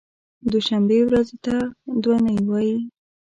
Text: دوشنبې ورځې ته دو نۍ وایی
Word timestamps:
دوشنبې 0.51 0.99
ورځې 1.07 1.37
ته 1.45 1.55
دو 2.01 2.13
نۍ 2.25 2.37
وایی 2.49 2.77